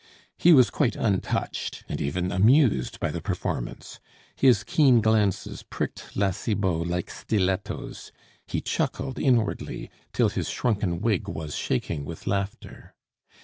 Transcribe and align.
He 0.35 0.51
was 0.51 0.71
quite 0.71 0.95
untouched, 0.95 1.83
and 1.87 2.01
even 2.01 2.31
amused 2.31 2.99
by 2.99 3.11
the 3.11 3.21
performance. 3.21 3.99
His 4.35 4.63
keen 4.63 4.99
glances 4.99 5.61
pricked 5.61 6.15
La 6.17 6.31
Cibot 6.31 6.87
like 6.87 7.11
stilettos; 7.11 8.11
he 8.47 8.61
chuckled 8.61 9.19
inwardly, 9.19 9.91
till 10.11 10.29
his 10.29 10.49
shrunken 10.49 11.01
wig 11.01 11.27
was 11.27 11.53
shaking 11.55 12.03
with 12.03 12.25
laughter. 12.25 12.95